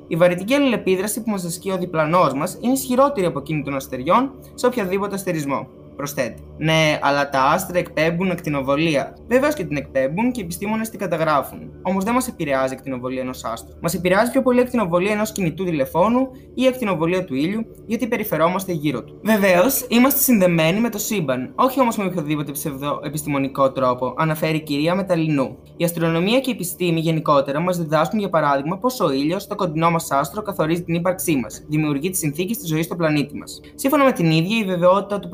Η 0.07 0.17
βαρυτική 0.17 0.55
αλληλεπίδραση 0.55 1.23
που 1.23 1.31
μας 1.31 1.45
ασκεί 1.45 1.71
ο 1.71 1.79
διπλανός 1.79 2.35
μας 2.35 2.59
είναι 2.61 2.73
ισχυρότερη 2.73 3.27
από 3.27 3.39
εκείνη 3.39 3.63
των 3.63 3.75
αστεριών 3.75 4.33
σε 4.55 4.67
οποιαδήποτε 4.67 5.15
αστερισμό 5.15 5.69
προσθέτει. 5.97 6.43
Ναι, 6.59 6.99
αλλά 7.03 7.29
τα 7.29 7.43
άστρα 7.43 7.79
εκπέμπουν 7.79 8.31
ακτινοβολία. 8.31 9.17
Βέβαια 9.29 9.51
και 9.51 9.65
την 9.65 9.77
εκπέμπουν 9.77 10.31
και 10.31 10.41
οι 10.41 10.45
επιστήμονες 10.45 10.89
την 10.91 10.99
καταγράφουν. 10.99 11.59
Όμως 11.83 12.05
δεν 12.05 12.15
μας 12.15 12.29
επηρεάζει 12.29 12.73
η 12.73 12.77
ακτινοβολία 12.77 13.21
ενός 13.21 13.45
άστρου. 13.45 13.75
Μας 13.81 13.95
επηρεάζει 13.95 14.31
πιο 14.31 14.43
πολύ 14.43 14.59
η 14.59 14.63
ακτινοβολία 14.63 15.13
ενός 15.13 15.33
κινητού 15.33 15.65
τηλεφώνου 15.65 16.29
ή 16.55 16.63
η 16.63 16.67
ακτινοβολία 16.67 17.25
του 17.25 17.35
ήλιου, 17.35 17.67
γιατί 17.87 18.07
περιφερόμαστε 18.07 18.73
γύρω 18.73 19.05
του. 19.05 19.21
Βεβαίως, 19.23 19.87
είμαστε 19.89 20.21
συνδεμένοι 20.21 20.81
με 20.81 20.89
το 20.89 20.99
σύμπαν, 20.99 21.53
όχι 21.55 21.81
όμως 21.81 21.97
με 21.97 22.05
οποιοδήποτε 22.05 22.53
ψευδοεπιστημονικό 22.53 23.73
τρόπο, 23.73 24.15
αναφέρει 24.17 24.57
η 24.57 24.63
κυρία 24.63 24.95
Μεταλλινού. 24.95 25.57
Η 25.77 25.85
αστρονομία 25.85 26.41
και 26.41 26.51
η 26.51 26.53
επιστήμη 26.53 27.01
γενικότερα 27.01 27.61
μας 27.61 27.79
διδάσκουν 27.79 28.19
για 28.19 28.29
παράδειγμα 28.29 28.79
πω 28.79 29.05
ο 29.05 29.13
ήλιος, 29.13 29.47
το 29.47 29.55
κοντινό 29.55 29.91
μας 29.91 30.11
άστρο, 30.11 30.43
καθορίζει 30.43 30.83
την 30.83 30.95
ύπαρξή 30.95 31.37
μας, 31.37 31.65
δημιουργεί 31.69 32.11
τις 32.11 32.19
συνθήκες 32.19 32.59
της 32.59 32.69
ζωής 32.69 32.85
στο 32.85 32.97
πλανήτη 32.97 33.37
μας. 33.37 33.61
Σύμφωνα 33.75 34.05
με 34.05 34.13
την 34.13 34.31
ίδια, 34.31 34.59
η 34.59 34.65
βεβαιότητα 34.65 35.19
του 35.21 35.29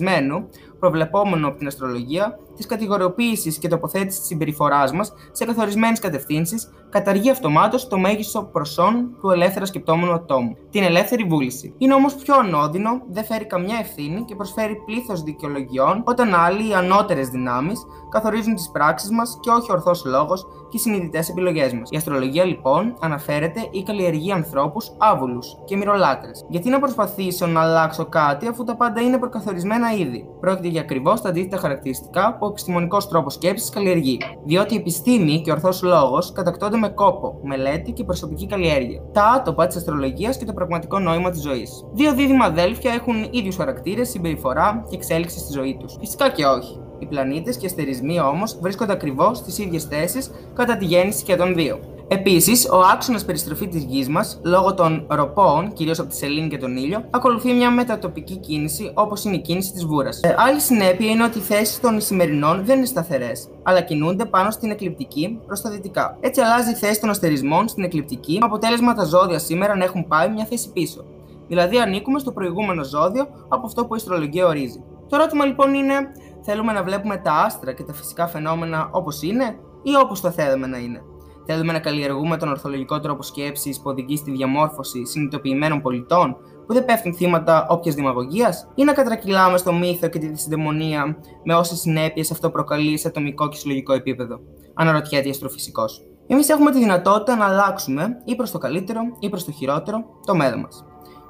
προκαθορισμένου 0.00 0.48
προβλεπόμενο 0.80 1.48
από 1.48 1.58
την 1.58 1.66
αστρολογία, 1.66 2.38
της 2.56 2.66
κατηγοριοποίησης 2.66 3.58
και 3.58 3.68
τοποθέτησης 3.68 4.18
της 4.18 4.28
συμπεριφοράς 4.28 4.92
μας 4.92 5.12
σε 5.32 5.44
καθορισμένες 5.44 5.98
κατευθύνσεις, 5.98 6.70
καταργεί 6.90 7.30
αυτομάτως 7.30 7.88
το 7.88 7.98
μέγιστο 7.98 8.42
προσόν 8.42 9.16
του 9.20 9.30
ελεύθερα 9.30 9.64
σκεπτόμενου 9.64 10.12
ατόμου, 10.12 10.56
την 10.70 10.82
ελεύθερη 10.82 11.24
βούληση. 11.24 11.74
Είναι 11.78 11.94
όμως 11.94 12.14
πιο 12.14 12.34
ανώδυνο, 12.34 12.90
δεν 13.10 13.24
φέρει 13.24 13.44
καμιά 13.46 13.76
ευθύνη 13.80 14.24
και 14.24 14.34
προσφέρει 14.34 14.76
πλήθος 14.86 15.22
δικαιολογιών 15.22 16.02
όταν 16.04 16.34
άλλοι, 16.34 16.68
οι 16.68 16.74
ανώτερες 16.74 17.28
δυνάμεις, 17.28 17.82
καθορίζουν 18.10 18.54
τις 18.54 18.70
πράξεις 18.70 19.10
μας 19.10 19.38
και 19.40 19.50
όχι 19.50 19.72
ορθός 19.72 20.04
λόγος 20.04 20.46
και 20.68 20.76
οι 20.76 20.80
συνειδητές 20.80 21.28
επιλογές 21.28 21.72
μας. 21.72 21.88
Η 21.90 21.96
αστρολογία 21.96 22.44
λοιπόν 22.44 22.96
αναφέρεται 23.00 23.68
ή 23.70 23.82
καλλιεργεί 23.82 24.32
ανθρώπους 24.32 24.92
άβουλους 24.98 25.56
και 25.64 25.76
μυρολάτρε. 25.76 26.30
Γιατί 26.48 26.68
να 26.68 26.78
προσπαθήσω 26.78 27.46
να 27.46 27.60
αλλάξω 27.60 28.04
κάτι 28.04 28.46
αφού 28.46 28.64
τα 28.64 28.76
πάντα 28.76 29.00
είναι 29.00 29.18
προκαθορισμένα 29.18 29.92
ήδη. 29.92 30.28
Πρόκειται 30.40 30.68
για 30.70 30.80
ακριβώς 30.80 31.20
τα 31.20 31.28
αντίθετα 31.28 31.56
χαρακτηριστικά 31.56 32.36
που 32.38 32.46
ο 32.46 32.48
επιστημονικός 32.48 33.08
τρόπος 33.08 33.34
σκέψης 33.34 33.70
καλλιεργεί. 33.70 34.18
Διότι 34.44 34.74
η 34.74 34.76
επιστήμη 34.76 35.40
και 35.40 35.50
ο 35.50 35.52
ορθός 35.52 35.82
λόγος 35.82 36.32
κατακτώνται 36.32 36.76
με 36.76 36.88
κόπο, 36.88 37.38
μελέτη 37.42 37.92
και 37.92 38.04
προσωπική 38.04 38.46
καλλιέργεια. 38.46 39.00
Τα 39.12 39.24
άτοπα 39.24 39.66
της 39.66 39.76
αστρολογίας 39.76 40.36
και 40.36 40.44
το 40.44 40.52
πραγματικό 40.52 40.98
νόημα 40.98 41.30
της 41.30 41.42
ζωής. 41.42 41.84
Δύο 41.92 42.14
δίδυμα 42.14 42.44
αδέλφια 42.44 42.92
έχουν 42.92 43.28
ίδιους 43.30 43.56
χαρακτήρες, 43.56 44.08
συμπεριφορά 44.08 44.84
και 44.90 44.96
εξέλιξη 44.96 45.38
στη 45.38 45.52
ζωή 45.52 45.76
τους. 45.80 45.96
Φυσικά 46.00 46.30
και 46.30 46.44
όχι. 46.44 46.80
Οι 46.98 47.06
πλανήτες 47.06 47.56
και 47.56 47.66
αστερισμοί 47.66 48.20
όμως 48.20 48.58
βρίσκονται 48.60 48.92
ακριβώς 48.92 49.38
στις 49.38 49.58
ίδιες 49.58 49.84
θέσεις 49.84 50.30
κατά 50.54 50.76
τη 50.76 50.84
γέννηση 50.84 51.24
και 51.24 51.36
των 51.36 51.54
δύο. 51.54 51.78
Επίσης, 52.12 52.68
ο 52.70 52.80
άξονας 52.92 53.24
περιστροφή 53.24 53.68
της 53.68 53.84
γης 53.84 54.08
μας, 54.08 54.40
λόγω 54.44 54.74
των 54.74 55.06
ροπών, 55.08 55.72
κυρίως 55.72 55.98
από 55.98 56.08
τη 56.08 56.16
σελήνη 56.16 56.48
και 56.48 56.56
τον 56.56 56.76
ήλιο, 56.76 57.04
ακολουθεί 57.10 57.52
μια 57.52 57.70
μετατοπική 57.70 58.36
κίνηση 58.36 58.92
όπως 58.94 59.24
είναι 59.24 59.36
η 59.36 59.40
κίνηση 59.40 59.72
της 59.72 59.84
βούρας. 59.86 60.20
Ε, 60.22 60.34
άλλη 60.38 60.60
συνέπεια 60.60 61.10
είναι 61.10 61.24
ότι 61.24 61.38
οι 61.38 61.40
θέσεις 61.40 61.80
των 61.80 61.96
Ισημερινών 61.96 62.64
δεν 62.64 62.76
είναι 62.76 62.86
σταθερές, 62.86 63.48
αλλά 63.62 63.80
κινούνται 63.80 64.24
πάνω 64.24 64.50
στην 64.50 64.70
εκλειπτική 64.70 65.40
προς 65.46 65.60
τα 65.60 65.70
δυτικά. 65.70 66.16
Έτσι, 66.20 66.40
αλλάζει 66.40 66.70
η 66.70 66.74
θέση 66.74 67.00
των 67.00 67.10
αστερισμών 67.10 67.68
στην 67.68 67.84
εκλειπτική, 67.84 68.32
με 68.32 68.46
αποτέλεσμα 68.46 68.94
τα 68.94 69.04
ζώδια 69.04 69.38
σήμερα 69.38 69.76
να 69.76 69.84
έχουν 69.84 70.06
πάει 70.06 70.28
μια 70.30 70.44
θέση 70.44 70.72
πίσω. 70.72 71.04
Δηλαδή, 71.48 71.78
ανήκουμε 71.78 72.18
στο 72.18 72.32
προηγούμενο 72.32 72.84
ζώδιο 72.84 73.26
από 73.48 73.66
αυτό 73.66 73.86
που 73.86 73.94
η 73.94 73.96
αστρολογία 73.96 74.46
ορίζει. 74.46 74.82
Το 75.08 75.16
ερώτημα 75.16 75.44
λοιπόν 75.44 75.74
είναι, 75.74 75.94
θέλουμε 76.42 76.72
να 76.72 76.82
βλέπουμε 76.82 77.16
τα 77.16 77.32
άστρα 77.32 77.72
και 77.72 77.82
τα 77.82 77.92
φυσικά 77.92 78.26
φαινόμενα 78.26 78.88
όπως 78.92 79.22
είναι 79.22 79.58
ή 79.82 79.96
όπως 80.02 80.20
θα 80.20 80.30
θέλαμε 80.30 80.66
να 80.66 80.78
είναι; 80.78 81.02
Θέλουμε 81.46 81.72
να 81.72 81.78
καλλιεργούμε 81.78 82.36
τον 82.36 82.48
ορθολογικό 82.48 83.00
τρόπο 83.00 83.22
σκέψης 83.22 83.76
που 83.80 83.90
οδηγεί 83.90 84.16
στη 84.16 84.30
διαμόρφωση 84.30 85.06
συνειδητοποιημένων 85.06 85.80
πολιτών 85.80 86.36
που 86.66 86.72
δεν 86.76 86.84
πέφτουν 86.84 87.14
θύματα 87.14 87.66
όποιας 87.68 87.94
δημαγωγίας, 87.94 88.68
ή 88.74 88.84
να 88.84 88.92
κατρακυλάμε 88.92 89.58
στο 89.58 89.72
μύθο 89.72 90.08
και 90.08 90.18
τη 90.18 90.26
δυσυντεμονία 90.26 91.16
με 91.44 91.54
όσες 91.54 91.78
συνέπειες 91.78 92.30
αυτό 92.30 92.50
προκαλεί 92.50 92.98
σε 92.98 93.08
ατομικό 93.08 93.48
και 93.48 93.56
συλλογικό 93.56 93.92
επίπεδο. 93.92 94.40
Αναρωτιέται 94.74 95.26
η 95.26 95.30
αστροφυσικός. 95.30 96.04
Εμείς 96.26 96.48
έχουμε 96.48 96.70
τη 96.70 96.78
δυνατότητα 96.78 97.36
να 97.36 97.46
αλλάξουμε 97.46 98.08
ή 98.24 98.36
προς 98.36 98.50
το 98.50 98.58
καλύτερο 98.58 99.00
ή 99.18 99.28
προς 99.28 99.44
το 99.44 99.52
χειρότερο 99.52 100.04
το 100.26 100.34
μέλλον 100.34 100.60
μας. 100.60 100.84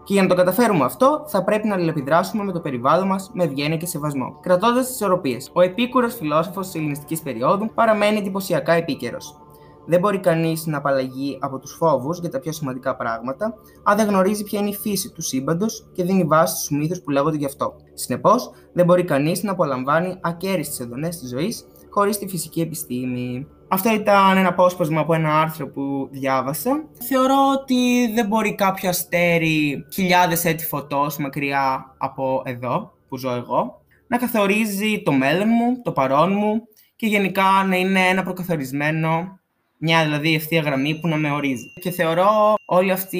Και 0.04 0.12
για 0.12 0.22
να 0.22 0.28
το 0.28 0.34
καταφέρουμε 0.34 0.84
αυτό, 0.84 1.24
θα 1.26 1.44
πρέπει 1.44 1.68
να 1.68 1.74
αλληλεπιδράσουμε 1.74 2.44
με 2.44 2.52
το 2.52 2.60
περιβάλλον 2.60 3.06
μας 3.06 3.30
με 3.34 3.44
ευγένεια 3.44 3.76
και 3.76 3.86
σεβασμό, 3.86 4.38
κρατώντας 4.40 4.86
τις 4.86 4.94
ισορροπίες. 4.94 5.50
Ο 5.52 5.60
επίκουρος 5.60 6.14
φιλόσοφος 6.14 6.66
της 6.66 6.74
ελληνιστικής 6.74 7.22
περίοδου 7.22 7.70
παραμένει 7.74 8.18
εντυπωσιακά 8.18 8.72
επίκαιρος. 8.72 9.39
Δεν 9.87 10.00
μπορεί 10.00 10.18
κανείς 10.18 10.66
να 10.66 10.76
απαλλαγεί 10.76 11.38
από 11.40 11.58
τους 11.58 11.72
φόβους 11.72 12.18
για 12.18 12.30
τα 12.30 12.38
πιο 12.38 12.52
σημαντικά 12.52 12.96
πράγματα, 12.96 13.54
αν 13.82 13.96
δεν 13.96 14.08
γνωρίζει 14.08 14.42
ποια 14.42 14.60
είναι 14.60 14.68
η 14.68 14.75
φύση 14.75 15.12
του 15.12 15.22
σύμπαντος 15.22 15.88
και 15.92 16.04
δίνει 16.04 16.25
βάση 16.25 16.56
στους 16.56 16.78
μύθους 16.78 17.00
που 17.00 17.10
λέγονται 17.10 17.37
γι' 17.37 17.44
αυτό. 17.44 17.75
Συνεπώς, 17.94 18.50
δεν 18.72 18.84
μπορεί 18.84 19.04
κανείς 19.04 19.42
να 19.42 19.52
απολαμβάνει 19.52 20.18
ακέριστες 20.20 20.80
εντονέ 20.80 21.08
της 21.08 21.28
ζωής 21.28 21.66
χωρίς 21.90 22.18
τη 22.18 22.28
φυσική 22.28 22.60
επιστήμη. 22.60 23.46
Αυτό 23.68 23.94
ήταν 23.94 24.37
ένα 24.37 24.49
απόσπασμα 24.49 25.00
από 25.00 25.14
ένα 25.14 25.40
άρθρο 25.40 25.68
που 25.68 26.08
διάβασα. 26.10 26.84
Θεωρώ 27.08 27.37
ότι 27.60 28.12
δεν 28.14 28.26
μπορεί 28.26 28.54
κάποιο 28.54 28.88
αστέρι 28.88 29.87
χιλιάδες 29.92 30.44
έτη 30.44 30.64
φωτός 30.64 31.16
μακριά 31.16 31.94
από 31.99 32.42
εδώ 32.44 32.92
που 33.08 33.16
ζω 33.16 33.30
εγώ 33.30 33.80
να 34.06 34.16
καθορίζει 34.16 35.02
το 35.02 35.12
μέλλον 35.12 35.49
μου, 35.49 35.82
το 35.82 35.92
παρόν 35.92 36.32
μου 36.32 36.62
και 36.96 37.06
γενικά 37.06 37.64
να 37.68 37.76
είναι 37.76 38.00
ένα 38.00 38.22
προκαθορισμένο 38.22 39.39
μια 39.80 40.02
δηλαδή 40.04 40.34
ευθεία 40.34 40.60
γραμμή 40.60 40.99
που 41.00 41.08
να 41.08 41.16
με 41.16 41.30
ορίζει. 41.30 41.72
Και 41.80 41.90
θεωρώ 41.90 42.54
όλη 42.64 42.90
αυτή 42.90 43.18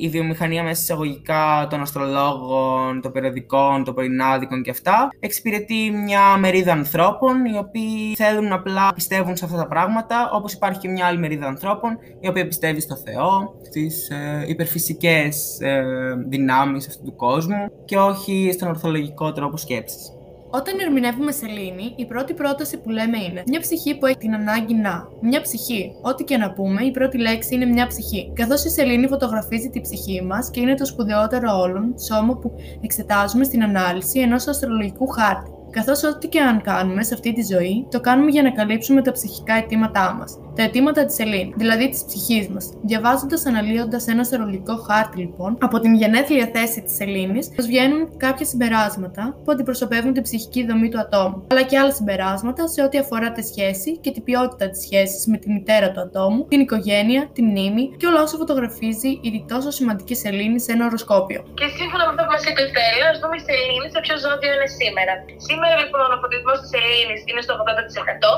η 0.00 0.08
βιομηχανία 0.08 0.62
μέσα 0.62 0.82
εισαγωγικά 0.82 1.66
των 1.70 1.80
αστρολόγων, 1.80 3.00
των 3.00 3.12
περιοδικών, 3.12 3.84
των 3.84 3.94
πρωινάδικων 3.94 4.62
και 4.62 4.70
αυτά 4.70 5.08
εξυπηρετεί 5.20 5.90
μια 5.90 6.36
μερίδα 6.38 6.72
ανθρώπων 6.72 7.44
οι 7.44 7.58
οποίοι 7.58 8.14
θέλουν 8.14 8.52
απλά 8.52 8.92
πιστεύουν 8.94 9.36
σε 9.36 9.44
αυτά 9.44 9.56
τα 9.56 9.66
πράγματα, 9.66 10.30
όπως 10.32 10.52
υπάρχει 10.52 10.80
και 10.80 10.88
μια 10.88 11.06
άλλη 11.06 11.18
μερίδα 11.18 11.46
ανθρώπων 11.46 11.98
η 12.20 12.28
οποία 12.28 12.46
πιστεύει 12.46 12.80
στο 12.80 12.96
Θεό, 12.96 13.54
στις 13.66 14.10
ε, 14.10 14.44
υπερφυσικές 14.48 15.58
ε, 15.60 15.82
δυνάμεις 16.28 16.88
αυτού 16.88 17.04
του 17.04 17.16
κόσμου 17.16 17.70
και 17.84 17.98
όχι 17.98 18.50
στον 18.52 18.68
ορθολογικό 18.68 19.32
τρόπο 19.32 19.56
σκέψης. 19.56 20.12
Όταν 20.54 20.78
ερμηνεύουμε 20.78 21.32
σελήνη, 21.32 21.92
η 21.96 22.06
πρώτη 22.06 22.34
πρόταση 22.34 22.80
που 22.80 22.90
λέμε 22.90 23.18
είναι 23.18 23.42
μια 23.46 23.60
ψυχή 23.60 23.98
που 23.98 24.06
έχει 24.06 24.16
την 24.16 24.34
ανάγκη 24.34 24.74
να. 24.74 25.08
Μια 25.20 25.40
ψυχή. 25.40 25.92
Ό,τι 26.02 26.24
και 26.24 26.36
να 26.36 26.52
πούμε, 26.52 26.82
η 26.82 26.90
πρώτη 26.90 27.18
λέξη 27.18 27.54
είναι 27.54 27.64
μια 27.64 27.86
ψυχή. 27.86 28.32
Καθώς 28.34 28.64
η 28.64 28.68
σελήνη 28.68 29.06
φωτογραφίζει 29.06 29.68
τη 29.68 29.80
ψυχή 29.80 30.22
μας 30.22 30.50
και 30.50 30.60
είναι 30.60 30.74
το 30.74 30.84
σπουδαιότερο 30.84 31.58
όλων 31.58 31.94
σώμα 31.98 32.36
που 32.36 32.52
εξετάζουμε 32.80 33.44
στην 33.44 33.62
ανάλυση 33.62 34.20
ενός 34.20 34.46
αστρολογικού 34.46 35.06
χάρτη. 35.06 35.50
Καθώς 35.70 36.04
ό,τι 36.04 36.28
και 36.28 36.40
αν 36.40 36.62
κάνουμε 36.62 37.02
σε 37.02 37.14
αυτή 37.14 37.32
τη 37.32 37.42
ζωή, 37.42 37.86
το 37.90 38.00
κάνουμε 38.00 38.30
για 38.30 38.42
να 38.42 38.50
καλύψουμε 38.50 39.02
τα 39.02 39.12
ψυχικά 39.12 39.54
αιτήματά 39.54 40.16
μας. 40.18 40.38
Τα 40.56 40.62
αιτήματα 40.62 41.04
της 41.04 41.14
Σελήνη, 41.14 41.52
δηλαδή 41.56 41.88
της 41.88 42.04
ψυχής 42.08 42.48
μας. 42.48 42.64
Διαβάζοντας, 42.82 43.46
αναλύοντας 43.46 44.06
ένα 44.06 44.20
αστρολογικό 44.20 44.76
χάρτη, 44.76 45.16
λοιπόν, 45.18 45.58
από 45.60 45.80
την 45.80 45.94
γενέθλια 45.94 46.50
θέση 46.54 46.82
της 46.82 46.94
Σελήνη, 46.94 47.40
μας 47.56 47.66
βγαίνουν 47.66 48.16
κάποια 48.16 48.46
συμπεράσματα 48.46 49.22
που 49.44 49.50
αντιπροσωπεύουν 49.52 50.12
την 50.12 50.22
ψυχική 50.22 50.66
δομή 50.66 50.88
του 50.88 51.00
ατόμου, 51.04 51.46
αλλά 51.50 51.62
και 51.62 51.78
άλλα 51.78 51.92
συμπεράσματα 51.92 52.62
σε 52.74 52.80
ό,τι 52.86 52.96
αφορά 52.98 53.28
τη 53.36 53.42
σχέση 53.50 53.90
και 54.04 54.10
την 54.10 54.22
ποιότητα 54.28 54.66
της 54.72 54.80
σχέσης 54.86 55.22
με 55.32 55.36
τη 55.42 55.46
μητέρα 55.56 55.88
του 55.92 56.00
ατόμου, 56.06 56.40
την 56.52 56.60
οικογένεια, 56.66 57.22
τη 57.36 57.42
μνήμη 57.48 57.84
και 57.98 58.06
όλα 58.10 58.20
όσα 58.26 58.36
φωτογραφίζει 58.42 59.10
η 59.28 59.30
τόσο 59.52 59.70
σημαντική 59.78 60.14
Σελήνη 60.22 60.58
σε 60.64 60.70
ένα 60.74 60.84
οροσκόπιο. 60.90 61.40
Και 61.60 61.68
σύμφωνα 61.78 62.02
με 62.06 62.10
αυτό 62.12 62.22
που 62.26 62.32
μας 62.34 62.44
είπε 62.48 62.60
η 62.66 62.68
Στέλλα, 62.72 63.06
ας 63.12 63.18
δούμε 63.22 63.36
η 63.40 63.44
Σελήνη 63.48 63.86
σε 63.94 64.00
ποιο 64.04 64.14
ζώδιο 64.24 64.50
είναι 64.56 64.68
σήμερα. 64.80 65.12
Σήμερα 65.48 65.74
λοιπόν 65.82 66.06
ο 66.14 66.18
φωτισμός 66.22 66.56
της 66.62 66.68
Σελήνη 66.74 67.16
είναι 67.30 67.42
στο 67.46 67.52
80%. 67.62 68.30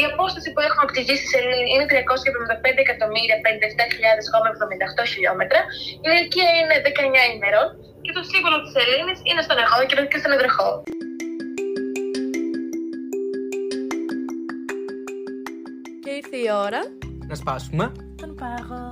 Η 0.00 0.02
απόσταση 0.10 0.48
που 0.52 0.60
έχουμε 0.66 0.82
από 0.86 0.92
τη 0.96 1.00
γη 1.06 1.14
στη 1.20 1.28
Σελήνη 1.34 1.55
είναι 1.72 1.84
375.057.078 1.92 1.98
χιλιόμετρα. 5.12 5.60
Η 6.04 6.06
ηλικία 6.10 6.48
είναι 6.60 6.74
19 6.88 6.90
ημερών 7.36 7.66
και 8.04 8.12
το 8.18 8.22
σύμβολο 8.30 8.56
της 8.62 8.70
Σελήνη 8.76 9.14
είναι 9.28 9.42
στον 9.46 9.56
Εγώκερο 9.62 10.02
και 10.10 10.18
στον 10.22 10.32
Εδρεχό. 10.36 10.70
Και 16.04 16.10
ήρθε 16.20 16.36
η 16.36 16.48
ώρα 16.66 16.80
Να 17.30 17.34
σπάσουμε. 17.34 17.84
τον 18.20 18.30
πάγο. 18.40 18.82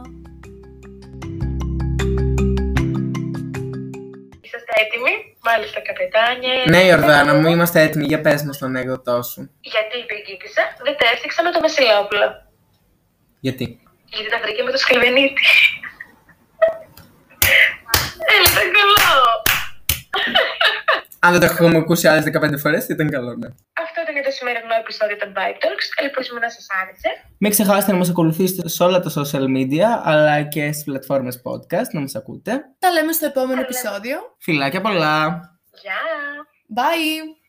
Είσαστε 4.47 4.73
έτοιμοι, 4.83 5.15
μάλιστα 5.49 5.79
καπετάνιε. 5.89 6.57
Ναι, 6.69 6.81
Ιορδάνα 6.91 7.35
μου, 7.35 7.47
είμαστε 7.49 7.81
έτοιμοι. 7.81 8.05
Για 8.07 8.21
πες 8.21 8.43
μας 8.43 8.59
τον 8.59 8.69
ανέκδοτό 8.69 9.23
σου. 9.23 9.51
Γιατί 9.61 9.97
η 9.99 10.05
Πεγκίκησα 10.11 10.63
δεν 10.85 10.97
τα 10.99 11.07
έφτιαξα 11.13 11.43
με 11.43 11.51
το 11.51 11.61
Βασιλόπουλο. 11.61 12.27
Γιατί; 13.47 13.67
Γιατί 14.05 14.29
τα 14.31 14.39
βρήκε 14.43 14.63
με 14.63 14.71
το 14.71 14.77
Σκλεβενίτη. 14.77 15.43
Έλα, 18.33 18.47
ήταν 18.53 18.69
καλό. 18.79 19.13
Αν 21.19 21.31
δεν 21.33 21.41
το 21.41 21.47
έχουμε 21.47 21.77
ακούσει 21.79 22.09
άλλες 22.09 22.25
15 22.25 22.59
φορές, 22.59 22.89
ήταν 22.89 23.11
καλό, 23.11 23.35
ναι. 23.37 23.49
Αυτό 23.85 24.01
ήταν 24.03 24.15
για 24.15 24.23
το 24.23 24.31
σημερινό 24.31 24.75
επεισόδιο 24.81 25.17
των 25.17 25.33
Vibe 25.37 25.59
Talks. 25.63 25.87
Ελπίζουμε 26.03 26.41
να 26.41 26.51
σας 26.51 26.67
άρεσε. 26.83 27.09
Μην 27.39 27.51
ξεχάσετε 27.51 27.93
να 27.93 27.99
μας 27.99 28.09
ακολουθήσετε 28.09 28.69
σε 28.69 28.83
όλα 28.83 29.01
τα 29.01 29.11
social 29.19 29.47
media, 29.57 29.89
αλλά 30.03 30.43
και 30.43 30.73
στις 30.73 30.85
πλατφόρμες 30.85 31.43
podcast, 31.45 31.89
να 31.93 32.01
μας 32.01 32.15
ακούτε. 32.15 32.53
Τα 32.79 32.91
λέμε 32.91 33.13
στο 33.13 33.27
επόμενο 33.27 33.61
επεισόδιο. 33.61 34.17
Φιλάκια 34.39 34.81
πολλά! 34.81 35.41
Γεια! 35.83 36.01
Bye! 36.77 37.43